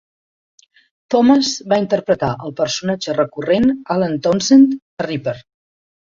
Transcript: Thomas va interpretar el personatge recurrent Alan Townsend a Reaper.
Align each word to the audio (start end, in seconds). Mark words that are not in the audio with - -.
Thomas 1.15 1.51
va 1.73 1.79
interpretar 1.81 2.31
el 2.47 2.55
personatge 2.63 3.15
recurrent 3.19 3.71
Alan 3.99 4.19
Townsend 4.27 4.77
a 4.79 5.09
Reaper. 5.11 5.37